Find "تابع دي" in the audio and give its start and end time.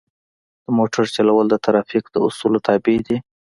2.67-3.17